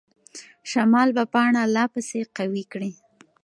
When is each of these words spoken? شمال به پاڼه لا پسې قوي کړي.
شمال 0.71 1.09
به 1.15 1.23
پاڼه 1.33 1.63
لا 1.75 1.85
پسې 1.93 2.19
قوي 2.37 2.63
کړي. 2.71 2.91